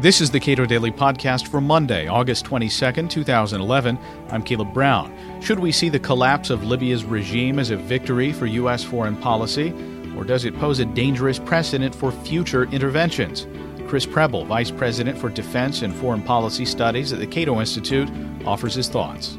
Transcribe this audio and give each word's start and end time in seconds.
This 0.00 0.22
is 0.22 0.30
the 0.30 0.40
Cato 0.40 0.64
Daily 0.64 0.90
Podcast 0.90 1.48
for 1.48 1.60
Monday, 1.60 2.08
August 2.08 2.46
22nd, 2.46 3.10
2011. 3.10 3.98
I'm 4.30 4.42
Caleb 4.42 4.72
Brown. 4.72 5.14
Should 5.42 5.58
we 5.58 5.72
see 5.72 5.90
the 5.90 5.98
collapse 5.98 6.48
of 6.48 6.64
Libya's 6.64 7.04
regime 7.04 7.58
as 7.58 7.70
a 7.70 7.76
victory 7.76 8.32
for 8.32 8.46
U.S. 8.46 8.82
foreign 8.82 9.14
policy, 9.14 9.74
or 10.16 10.24
does 10.24 10.46
it 10.46 10.56
pose 10.58 10.78
a 10.78 10.86
dangerous 10.86 11.38
precedent 11.38 11.94
for 11.94 12.10
future 12.10 12.64
interventions? 12.72 13.46
Chris 13.88 14.06
Preble, 14.06 14.46
Vice 14.46 14.70
President 14.70 15.18
for 15.18 15.28
Defense 15.28 15.82
and 15.82 15.94
Foreign 15.94 16.22
Policy 16.22 16.64
Studies 16.64 17.12
at 17.12 17.18
the 17.18 17.26
Cato 17.26 17.60
Institute, 17.60 18.08
offers 18.46 18.72
his 18.72 18.88
thoughts. 18.88 19.36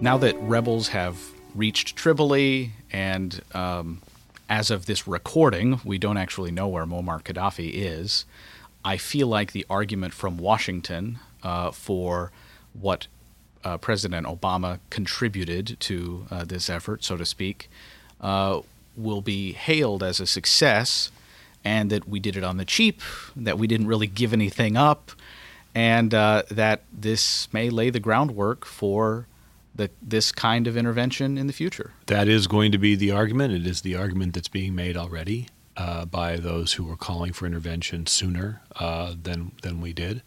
Now 0.00 0.18
that 0.18 0.36
rebels 0.42 0.86
have 0.86 1.20
reached 1.56 1.96
Tripoli 1.96 2.70
and 2.92 3.40
um, 3.54 4.00
as 4.54 4.70
of 4.70 4.86
this 4.86 5.08
recording, 5.08 5.80
we 5.84 5.98
don't 5.98 6.16
actually 6.16 6.52
know 6.52 6.68
where 6.68 6.86
Muammar 6.86 7.20
Gaddafi 7.20 7.72
is. 7.74 8.24
I 8.84 8.96
feel 8.96 9.26
like 9.26 9.50
the 9.50 9.66
argument 9.68 10.14
from 10.14 10.38
Washington 10.38 11.18
uh, 11.42 11.72
for 11.72 12.30
what 12.72 13.08
uh, 13.64 13.78
President 13.78 14.28
Obama 14.28 14.78
contributed 14.90 15.76
to 15.80 16.26
uh, 16.30 16.44
this 16.44 16.70
effort, 16.70 17.02
so 17.02 17.16
to 17.16 17.24
speak, 17.24 17.68
uh, 18.20 18.60
will 18.96 19.22
be 19.22 19.54
hailed 19.54 20.04
as 20.04 20.20
a 20.20 20.26
success, 20.26 21.10
and 21.64 21.90
that 21.90 22.08
we 22.08 22.20
did 22.20 22.36
it 22.36 22.44
on 22.44 22.56
the 22.56 22.64
cheap, 22.64 23.00
that 23.34 23.58
we 23.58 23.66
didn't 23.66 23.88
really 23.88 24.06
give 24.06 24.32
anything 24.32 24.76
up, 24.76 25.10
and 25.74 26.14
uh, 26.14 26.44
that 26.48 26.82
this 26.92 27.52
may 27.52 27.70
lay 27.70 27.90
the 27.90 27.98
groundwork 27.98 28.64
for 28.64 29.26
the, 29.74 29.90
this 30.00 30.32
kind 30.32 30.66
of 30.66 30.76
intervention 30.76 31.36
in 31.36 31.46
the 31.46 31.52
future. 31.52 31.92
That 32.06 32.28
is 32.28 32.46
going 32.46 32.72
to 32.72 32.78
be 32.78 32.94
the 32.94 33.10
argument. 33.10 33.54
It 33.54 33.66
is 33.66 33.82
the 33.82 33.96
argument 33.96 34.34
that's 34.34 34.48
being 34.48 34.74
made 34.74 34.96
already 34.96 35.48
uh, 35.76 36.04
by 36.04 36.36
those 36.36 36.74
who 36.74 36.84
were 36.84 36.96
calling 36.96 37.32
for 37.32 37.46
intervention 37.46 38.06
sooner 38.06 38.62
uh, 38.76 39.14
than 39.20 39.52
than 39.62 39.80
we 39.80 39.92
did. 39.92 40.22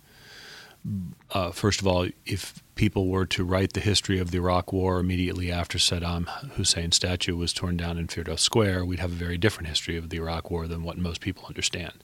Uh, 1.32 1.52
first 1.52 1.82
of 1.82 1.88
all, 1.88 2.08
if 2.26 2.64
people 2.76 3.08
were 3.08 3.26
to 3.26 3.44
write 3.44 3.74
the 3.74 3.80
history 3.82 4.20
of 4.20 4.32
the 4.32 4.38
Iraq 4.38 4.72
War 4.72 5.00
immediately 5.00 5.52
after 5.52 5.78
Saddam 5.78 6.28
Hussein's 6.56 6.96
statue 6.96 7.36
was 7.36 7.52
torn 7.52 7.76
down 7.76 7.98
in 7.98 8.08
Firdos 8.08 8.40
Square, 8.40 8.86
we'd 8.86 9.00
have 9.00 9.12
a 9.12 9.16
very 9.16 9.38
different 9.38 9.68
history 9.68 9.98
of 9.98 10.10
the 10.10 10.18
Iraq 10.18 10.50
War 10.50 10.68
than 10.68 10.84
what 10.84 10.98
most 10.98 11.20
people 11.20 11.46
understand. 11.48 12.04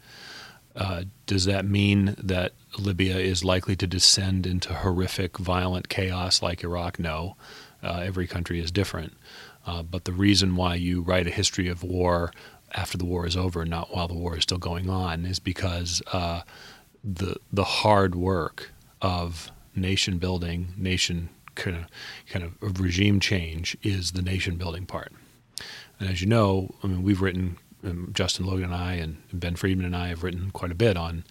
Uh, 0.76 1.04
does 1.26 1.46
that 1.46 1.66
mean 1.66 2.16
that 2.18 2.54
Libya 2.78 3.18
is 3.18 3.44
likely 3.44 3.76
to 3.76 3.88
descend 3.88 4.48
into 4.48 4.74
horrific, 4.74 5.38
violent 5.38 5.90
chaos 5.90 6.42
like 6.42 6.64
Iraq? 6.64 7.00
No. 7.00 7.36
Uh, 7.84 8.02
every 8.04 8.28
country 8.28 8.60
is 8.60 8.72
different. 8.72 9.14
Uh, 9.66 9.84
but 9.84 10.06
the 10.06 10.14
reason 10.14 10.56
why 10.56 10.76
you 10.76 11.02
write 11.02 11.28
a 11.28 11.32
history 11.32 11.68
of 11.68 11.84
war 11.84 12.32
after 12.74 12.98
the 12.98 13.06
war 13.06 13.26
is 13.26 13.38
over, 13.38 13.66
not 13.66 13.94
while 13.94 14.08
the 14.08 14.14
war 14.14 14.36
is 14.36 14.44
still 14.44 14.58
going 14.58 14.90
on, 14.90 15.26
is 15.26 15.40
because 15.40 16.02
uh, 16.12 16.42
the 17.04 17.36
the 17.52 17.64
hard 17.64 18.16
work 18.16 18.72
of 19.02 19.52
nation 19.76 20.18
building, 20.18 20.74
nation 20.78 21.30
kind 21.56 21.78
of 21.78 21.86
kind 22.30 22.44
of 22.44 22.80
regime 22.80 23.20
change 23.20 23.78
is 23.84 24.14
the 24.14 24.22
nation 24.22 24.56
building 24.56 24.86
part. 24.86 25.12
And 26.00 26.10
as 26.10 26.22
you 26.22 26.28
know, 26.28 26.74
I 26.84 26.88
mean, 26.88 27.04
we've 27.04 27.22
written 27.22 27.58
um, 27.84 28.12
Justin 28.14 28.46
Logan 28.46 28.66
and 28.66 28.76
I 28.76 28.94
and 28.94 29.18
Ben 29.34 29.56
Friedman 29.56 29.86
and 29.86 29.96
I 29.96 30.08
have 30.08 30.24
written 30.24 30.52
quite 30.52 30.72
a 30.72 30.76
bit 30.76 30.98
on 30.98 31.24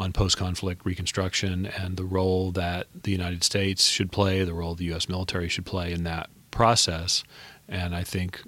on 0.00 0.12
post-conflict 0.12 0.86
reconstruction 0.86 1.66
and 1.66 1.96
the 1.96 2.04
role 2.04 2.52
that 2.52 2.86
the 3.02 3.10
United 3.10 3.42
States 3.42 3.86
should 3.86 4.12
play, 4.12 4.44
the 4.44 4.54
role 4.54 4.76
the 4.76 4.84
U.S. 4.84 5.08
military 5.08 5.48
should 5.48 5.66
play 5.66 5.92
in 5.92 6.04
that 6.04 6.30
process. 6.52 7.24
And 7.68 7.96
I 7.96 8.04
think 8.04 8.40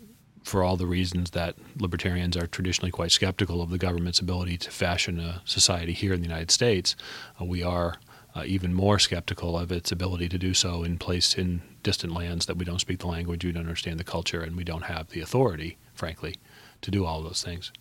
for 0.45 0.63
all 0.63 0.77
the 0.77 0.87
reasons 0.87 1.31
that 1.31 1.57
libertarians 1.77 2.37
are 2.37 2.47
traditionally 2.47 2.93
quite 2.93 3.11
skeptical 3.11 3.61
of 3.61 3.71
the 3.71 3.79
government's 3.79 4.21
ability 4.21 4.59
to 4.59 4.71
fashion 4.71 5.19
a 5.19 5.43
society 5.45 5.93
here 5.93 6.13
in 6.13 6.21
the 6.21 6.29
United 6.29 6.53
States, 6.53 6.95
uh, 7.41 7.45
we 7.45 7.63
are 7.63 7.97
uh, 8.35 8.45
even 8.47 8.73
more 8.73 8.99
skeptical 8.99 9.59
of 9.59 9.73
its 9.73 9.91
ability 9.91 10.29
to 10.29 10.39
do 10.39 10.55
so 10.55 10.85
in 10.85 10.99
place 10.99 11.35
in 11.35 11.63
distant 11.83 12.13
lands 12.13 12.47
that 12.47 12.57
we 12.57 12.65
don't 12.65 12.81
speak 12.81 13.01
the 13.01 13.07
language, 13.07 13.45
we 13.45 13.53
don't 13.53 13.63
understand 13.63 13.99
the 13.99 14.05
culture, 14.05 14.41
and 14.41 14.57
we 14.57 14.65
don't 14.65 14.85
have 14.85 15.09
the 15.09 15.21
authority, 15.21 15.77
frankly, 15.95 16.37
to 16.83 16.91
do 16.91 17.05
all 17.05 17.23
those 17.23 17.43
things. 17.43 17.73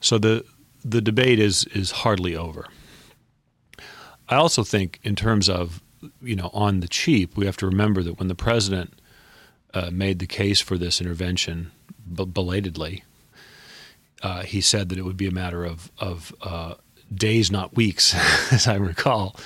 So 0.00 0.18
the 0.18 0.44
the 0.84 1.00
debate 1.00 1.38
is 1.38 1.64
is 1.66 1.90
hardly 1.90 2.36
over. 2.36 2.66
I 4.28 4.36
also 4.36 4.64
think, 4.64 4.98
in 5.02 5.14
terms 5.16 5.48
of 5.48 5.82
you 6.20 6.36
know, 6.36 6.50
on 6.52 6.80
the 6.80 6.88
cheap, 6.88 7.36
we 7.36 7.46
have 7.46 7.56
to 7.58 7.66
remember 7.66 8.02
that 8.02 8.18
when 8.18 8.28
the 8.28 8.34
president 8.34 8.98
uh, 9.74 9.90
made 9.92 10.18
the 10.18 10.26
case 10.26 10.60
for 10.60 10.76
this 10.76 11.00
intervention 11.00 11.70
b- 12.12 12.24
belatedly, 12.24 13.04
uh, 14.22 14.42
he 14.42 14.60
said 14.60 14.88
that 14.88 14.98
it 14.98 15.02
would 15.02 15.16
be 15.16 15.26
a 15.26 15.32
matter 15.32 15.64
of 15.64 15.90
of 15.98 16.34
uh, 16.42 16.74
days, 17.14 17.50
not 17.50 17.76
weeks, 17.76 18.14
as 18.52 18.66
I 18.66 18.76
recall. 18.76 19.36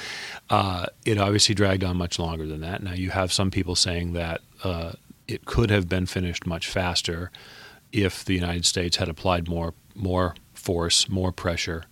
Uh, 0.48 0.86
it 1.04 1.18
obviously 1.18 1.54
dragged 1.54 1.82
on 1.82 1.96
much 1.96 2.18
longer 2.18 2.46
than 2.46 2.60
that. 2.60 2.82
Now 2.82 2.92
you 2.92 3.10
have 3.10 3.32
some 3.32 3.50
people 3.50 3.74
saying 3.74 4.12
that 4.12 4.40
uh, 4.62 4.92
it 5.26 5.44
could 5.44 5.70
have 5.70 5.88
been 5.88 6.06
finished 6.06 6.46
much 6.46 6.68
faster 6.68 7.30
if 7.92 8.24
the 8.24 8.34
United 8.34 8.64
States 8.64 8.96
had 8.96 9.08
applied 9.08 9.48
more 9.48 9.74
more 9.94 10.34
force, 10.54 11.08
more 11.08 11.32
pressure. 11.32 11.84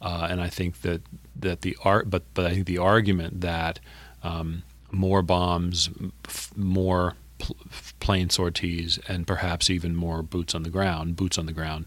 Uh, 0.00 0.28
and 0.30 0.40
I 0.40 0.48
think 0.48 0.82
that 0.82 1.02
that 1.36 1.62
the 1.62 1.76
art, 1.84 2.10
but 2.10 2.22
but 2.34 2.46
I 2.46 2.54
think 2.54 2.66
the 2.66 2.78
argument 2.78 3.40
that 3.40 3.80
um, 4.22 4.62
more 4.90 5.22
bombs, 5.22 5.90
f- 6.24 6.52
more 6.56 7.14
pl- 7.38 7.56
plane 8.00 8.30
sorties, 8.30 8.98
and 9.08 9.26
perhaps 9.26 9.70
even 9.70 9.94
more 9.94 10.22
boots 10.22 10.54
on 10.54 10.62
the 10.62 10.70
ground, 10.70 11.16
boots 11.16 11.38
on 11.38 11.46
the 11.46 11.52
ground, 11.52 11.86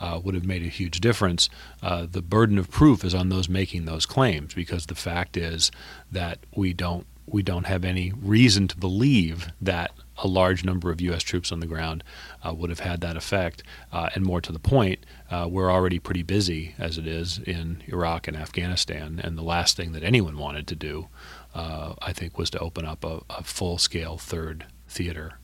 uh, 0.00 0.20
would 0.22 0.34
have 0.34 0.44
made 0.44 0.62
a 0.62 0.68
huge 0.68 1.00
difference. 1.00 1.48
Uh, 1.82 2.06
the 2.10 2.22
burden 2.22 2.58
of 2.58 2.70
proof 2.70 3.04
is 3.04 3.14
on 3.14 3.28
those 3.28 3.48
making 3.48 3.84
those 3.84 4.06
claims 4.06 4.54
because 4.54 4.86
the 4.86 4.94
fact 4.94 5.36
is 5.36 5.70
that 6.10 6.38
we 6.54 6.72
don't 6.72 7.06
we 7.26 7.42
don't 7.42 7.66
have 7.66 7.84
any 7.84 8.12
reason 8.20 8.66
to 8.68 8.76
believe 8.76 9.48
that 9.60 9.92
a 10.18 10.26
large 10.26 10.64
number 10.64 10.90
of 10.90 11.00
U.S. 11.00 11.22
troops 11.22 11.50
on 11.52 11.60
the 11.60 11.66
ground 11.66 12.04
uh, 12.46 12.52
would 12.52 12.70
have 12.70 12.80
had 12.80 13.00
that 13.00 13.16
effect. 13.16 13.62
Uh, 13.92 14.10
and 14.14 14.24
more 14.24 14.40
to 14.40 14.52
the 14.52 14.58
point, 14.58 15.00
uh, 15.30 15.48
we're 15.50 15.70
already 15.70 15.98
pretty 15.98 16.22
busy 16.22 16.74
as 16.78 16.98
it 16.98 17.06
is 17.06 17.38
in 17.38 17.82
Iraq 17.88 18.28
and 18.28 18.36
Afghanistan. 18.36 19.20
And 19.22 19.36
the 19.36 19.42
last 19.42 19.76
thing 19.76 19.92
that 19.92 20.02
anyone 20.02 20.36
wanted 20.38 20.66
to 20.68 20.74
do, 20.74 21.08
uh, 21.54 21.94
I 22.00 22.12
think, 22.12 22.38
was 22.38 22.50
to 22.50 22.58
open 22.58 22.84
up 22.84 23.04
a, 23.04 23.20
a 23.30 23.42
full 23.42 23.78
scale 23.78 24.18
third 24.18 24.66
theater 24.88 25.38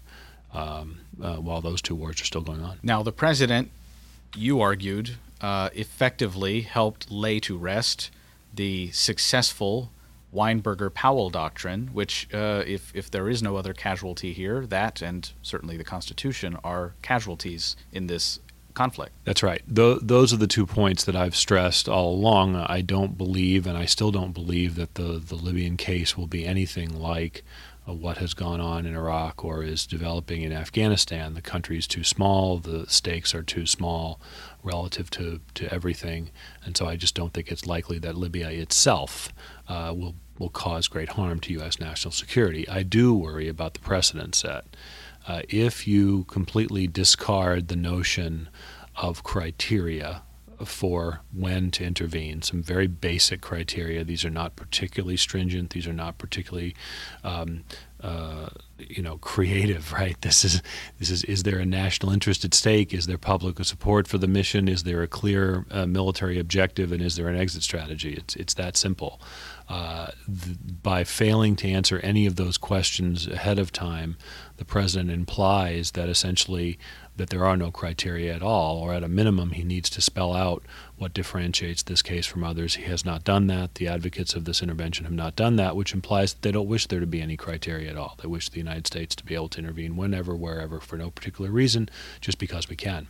um, 0.53 1.01
uh, 1.23 1.37
while 1.37 1.61
those 1.61 1.83
two 1.83 1.95
wars 1.95 2.21
are 2.21 2.25
still 2.25 2.43
going 2.43 2.63
on. 2.63 2.79
Now, 2.83 3.03
the 3.03 3.13
president, 3.13 3.71
you 4.37 4.61
argued, 4.61 5.17
uh, 5.41 5.71
effectively 5.75 6.63
helped 6.63 7.11
lay 7.11 7.41
to 7.41 7.57
rest 7.57 8.11
the 8.55 8.91
successful 8.91 9.91
Weinberger 10.35 10.93
Powell 10.93 11.31
doctrine, 11.31 11.89
which, 11.93 12.29
uh, 12.35 12.63
if, 12.67 12.95
if 12.95 13.11
there 13.11 13.29
is 13.29 13.43
no 13.43 13.57
other 13.57 13.73
casualty 13.73 14.33
here, 14.33 14.67
that 14.67 15.01
and 15.01 15.33
certainly 15.43 15.77
the 15.77 15.85
Constitution 15.85 16.59
are 16.63 16.95
casualties 17.03 17.77
in 17.93 18.09
this 18.09 18.41
conflict. 18.75 19.13
That's 19.25 19.43
right. 19.43 19.63
Th- 19.75 19.99
those 20.01 20.33
are 20.33 20.37
the 20.37 20.47
two 20.47 20.67
points 20.67 21.05
that 21.05 21.17
I've 21.17 21.35
stressed 21.35 21.89
all 21.89 22.15
along. 22.15 22.57
I 22.57 22.81
don't 22.81 23.19
believe, 23.19 23.67
and 23.67 23.77
I 23.77 23.87
still 23.87 24.13
don't 24.13 24.33
believe, 24.33 24.77
that 24.77 24.95
the, 24.95 25.19
the 25.19 25.35
Libyan 25.35 25.77
case 25.77 26.17
will 26.17 26.29
be 26.29 26.47
anything 26.47 27.01
like 27.01 27.43
uh, 27.89 27.95
what 27.95 28.19
has 28.19 28.35
gone 28.35 28.61
on 28.61 28.87
in 28.87 28.95
Iraq 28.95 29.45
or 29.45 29.65
is 29.65 29.87
developing 29.87 30.43
in 30.43 30.53
Afghanistan. 30.53 31.35
The 31.35 31.43
country 31.43 31.79
is 31.79 31.87
too 31.87 32.05
small, 32.05 32.59
the 32.59 32.87
stakes 32.89 33.35
are 33.35 33.43
too 33.43 33.67
small 33.67 34.21
relative 34.63 35.11
to, 35.11 35.41
to 35.55 35.73
everything, 35.73 36.31
and 36.65 36.77
so 36.77 36.87
I 36.87 36.97
just 36.97 37.15
don't 37.15 37.33
think 37.33 37.51
it's 37.51 37.67
likely 37.67 37.99
that 38.01 38.15
Libya 38.17 38.51
itself 38.51 39.33
uh, 39.69 39.93
will 39.97 40.15
will 40.39 40.49
cause 40.49 40.87
great 40.87 41.11
harm 41.11 41.41
to 41.41 41.53
U.S. 41.55 41.81
national 41.81 42.13
security. 42.13 42.69
I 42.69 42.85
do 42.85 43.13
worry 43.13 43.49
about 43.49 43.75
the 43.75 43.81
precedent 43.81 44.37
set. 44.37 44.65
Uh, 45.27 45.43
if 45.49 45.87
you 45.87 46.25
completely 46.25 46.87
discard 46.87 47.67
the 47.67 47.77
notion 47.77 48.49
of 48.97 49.25
criteria 49.25 50.23
for 50.65 51.21
when 51.33 51.71
to 51.73 51.85
intervene. 51.85 52.43
Some 52.43 52.63
very 52.63 52.87
basic 52.87 53.41
criteria. 53.41 54.05
These 54.05 54.25
are 54.25 54.31
not 54.31 54.57
particularly 54.57 55.17
stringent. 55.17 55.71
These 55.71 55.87
are 55.87 55.93
not 55.93 56.19
particularly, 56.19 56.75
um, 57.25 57.65
uh, 58.01 58.49
you 58.79 59.03
know, 59.03 59.19
creative. 59.19 59.93
Right? 59.99 60.21
This 60.21 60.45
is 60.45 60.63
this 60.99 61.11
is. 61.11 61.25
Is 61.25 61.43
there 61.43 61.59
a 61.59 61.67
national 61.67 62.13
interest 62.13 62.45
at 62.45 62.55
stake? 62.55 62.95
Is 62.95 63.07
there 63.07 63.19
public 63.19 63.63
support 63.65 64.07
for 64.07 64.19
the 64.19 64.29
mission? 64.29 64.69
Is 64.69 64.85
there 64.85 65.03
a 65.03 65.09
clear 65.09 65.67
uh, 65.71 65.87
military 65.87 66.39
objective? 66.39 66.93
And 66.93 67.03
is 67.03 67.17
there 67.17 67.29
an 67.29 67.37
exit 67.37 67.63
strategy? 67.63 68.15
It's 68.15 68.37
it's 68.37 68.55
that 68.55 68.77
simple. 68.77 69.21
Uh, 69.69 70.13
th- 70.27 70.57
by 70.83 71.05
failing 71.05 71.57
to 71.57 71.69
answer 71.69 71.99
any 71.99 72.27
of 72.27 72.37
those 72.37 72.57
questions 72.57 73.27
ahead 73.27 73.59
of 73.59 73.71
time, 73.73 74.17
the 74.59 74.65
president 74.65 75.11
implies 75.11 75.93
that 75.93 76.09
essentially 76.09 76.79
that 77.17 77.31
there 77.31 77.45
are 77.45 77.57
no 77.57 77.71
criteria 77.71 78.35
at 78.35 78.43
all, 78.43 78.79
or 78.79 78.93
at 78.93 79.03
a 79.03 79.09
minimum, 79.09 79.51
he 79.51 79.65
needs 79.65 79.91
to 79.91 80.01
spell 80.01 80.35
out 80.35 80.63
what 80.97 81.15
differentiates 81.15 81.83
this 81.83 82.03
case 82.03 82.27
from 82.27 82.45
others. 82.45 82.77
He 82.77 82.85
has 82.85 83.05
not 83.05 83.25
done 83.25 83.47
that. 83.49 83.77
The 83.77 83.89
advocates 83.89 84.35
of 84.35 84.45
this 84.45 84.63
intervention 84.63 85.05
have 85.05 85.15
not 85.15 85.35
done 85.35 85.57
that, 85.57 85.75
which 85.75 85.95
implies 85.95 86.35
that 86.35 86.43
they 86.43 86.53
don't 86.53 86.69
wish 86.69 86.87
there 86.87 87.01
to 87.01 87.07
be 87.07 87.21
any 87.21 87.37
criteria 87.37 87.91
at 87.91 87.97
all. 87.97 88.17
They 88.21 88.29
wish 88.29 88.49
the 88.49 88.59
United 88.59 88.87
States 88.87 89.17
to 89.17 89.25
be 89.25 89.35
able 89.35 89.49
to 89.51 89.59
intervene 89.59 89.97
whenever, 89.97 90.37
wherever, 90.37 90.81
for 90.81 90.97
no 90.97 91.11
particular 91.11 91.51
reason, 91.51 91.89
just 92.21 92.39
because 92.39 92.69
we 92.69 92.77
can. 92.77 93.09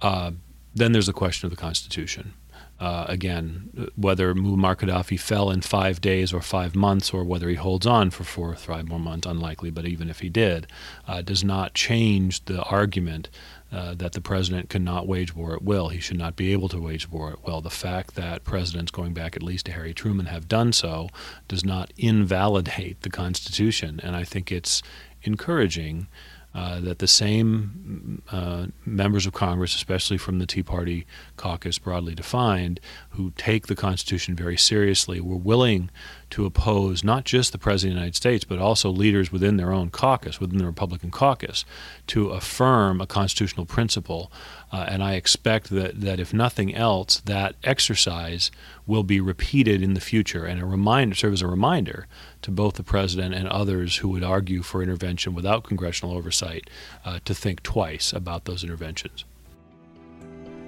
Uh, 0.00 0.32
then 0.74 0.92
there's 0.92 1.06
the 1.06 1.12
question 1.12 1.46
of 1.46 1.50
the 1.50 1.60
Constitution. 1.60 2.34
Uh, 2.82 3.06
again, 3.06 3.90
whether 3.94 4.34
Muammar 4.34 4.74
Gaddafi 4.74 5.20
fell 5.20 5.50
in 5.52 5.60
five 5.60 6.00
days 6.00 6.32
or 6.32 6.40
five 6.40 6.74
months, 6.74 7.14
or 7.14 7.22
whether 7.22 7.48
he 7.48 7.54
holds 7.54 7.86
on 7.86 8.10
for 8.10 8.24
four 8.24 8.50
or 8.50 8.56
five 8.56 8.88
more 8.88 8.98
months, 8.98 9.24
unlikely, 9.24 9.70
but 9.70 9.86
even 9.86 10.10
if 10.10 10.18
he 10.18 10.28
did, 10.28 10.66
uh, 11.06 11.22
does 11.22 11.44
not 11.44 11.74
change 11.74 12.44
the 12.46 12.60
argument 12.64 13.28
uh, 13.70 13.94
that 13.94 14.14
the 14.14 14.20
president 14.20 14.68
cannot 14.68 15.06
wage 15.06 15.32
war 15.32 15.54
at 15.54 15.62
will. 15.62 15.90
He 15.90 16.00
should 16.00 16.18
not 16.18 16.34
be 16.34 16.52
able 16.52 16.68
to 16.70 16.80
wage 16.80 17.08
war 17.08 17.30
at 17.30 17.46
will. 17.46 17.60
The 17.60 17.70
fact 17.70 18.16
that 18.16 18.42
presidents 18.42 18.90
going 18.90 19.14
back 19.14 19.36
at 19.36 19.44
least 19.44 19.66
to 19.66 19.72
Harry 19.72 19.94
Truman 19.94 20.26
have 20.26 20.48
done 20.48 20.72
so 20.72 21.08
does 21.46 21.64
not 21.64 21.92
invalidate 21.96 23.02
the 23.02 23.10
Constitution. 23.10 24.00
And 24.02 24.16
I 24.16 24.24
think 24.24 24.50
it's 24.50 24.82
encouraging 25.22 26.08
uh, 26.54 26.80
that 26.80 26.98
the 26.98 27.08
same 27.08 28.01
uh, 28.30 28.66
members 28.86 29.26
of 29.26 29.32
Congress, 29.32 29.74
especially 29.74 30.16
from 30.16 30.38
the 30.38 30.46
Tea 30.46 30.62
Party 30.62 31.06
caucus 31.36 31.78
broadly 31.78 32.14
defined, 32.14 32.80
who 33.10 33.32
take 33.36 33.66
the 33.66 33.74
Constitution 33.74 34.34
very 34.34 34.56
seriously, 34.56 35.20
were 35.20 35.36
willing 35.36 35.90
to 36.30 36.46
oppose 36.46 37.04
not 37.04 37.24
just 37.24 37.52
the 37.52 37.58
President 37.58 37.92
of 37.92 37.96
the 37.96 38.00
United 38.00 38.16
States, 38.16 38.44
but 38.44 38.58
also 38.58 38.90
leaders 38.90 39.30
within 39.30 39.58
their 39.58 39.72
own 39.72 39.90
caucus, 39.90 40.40
within 40.40 40.58
the 40.58 40.64
Republican 40.64 41.10
caucus, 41.10 41.64
to 42.06 42.30
affirm 42.30 43.00
a 43.00 43.06
constitutional 43.06 43.66
principle. 43.66 44.32
Uh, 44.72 44.86
and 44.88 45.02
I 45.02 45.14
expect 45.14 45.68
that, 45.70 46.00
that 46.00 46.18
if 46.18 46.32
nothing 46.32 46.74
else, 46.74 47.20
that 47.20 47.56
exercise 47.62 48.50
will 48.86 49.02
be 49.02 49.20
repeated 49.20 49.82
in 49.82 49.94
the 49.94 50.00
future 50.00 50.44
and 50.44 50.60
a 50.60 50.66
reminder, 50.66 51.14
serve 51.14 51.32
as 51.32 51.42
a 51.42 51.46
reminder 51.46 52.06
to 52.42 52.50
both 52.50 52.74
the 52.74 52.82
president 52.82 53.34
and 53.34 53.48
others 53.48 53.96
who 53.96 54.08
would 54.08 54.24
argue 54.24 54.62
for 54.62 54.82
intervention 54.82 55.34
without 55.34 55.64
congressional 55.64 56.16
oversight 56.16 56.68
uh, 57.04 57.18
to 57.24 57.34
think 57.34 57.62
twice 57.62 58.12
about 58.12 58.44
those 58.44 58.64
interventions. 58.64 59.24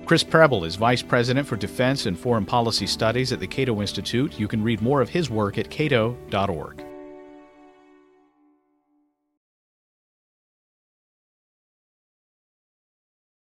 Chris 0.07 0.23
Preble 0.23 0.65
is 0.65 0.77
Vice 0.77 1.03
President 1.03 1.47
for 1.47 1.57
Defense 1.57 2.05
and 2.05 2.19
Foreign 2.19 2.45
Policy 2.45 2.87
Studies 2.87 3.33
at 3.33 3.41
the 3.41 3.47
Cato 3.47 3.81
Institute. 3.81 4.39
You 4.39 4.49
can 4.49 4.63
read 4.63 4.83
more 4.83 5.01
of 5.01 5.09
his 5.09 5.31
work 5.31 5.57
at 5.57 5.71
cato.org. 5.71 6.85